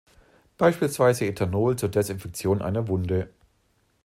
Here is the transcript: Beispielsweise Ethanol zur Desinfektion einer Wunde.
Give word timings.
Beispielsweise 0.57 1.25
Ethanol 1.27 1.75
zur 1.75 1.89
Desinfektion 1.89 2.63
einer 2.63 2.87
Wunde. 2.87 3.29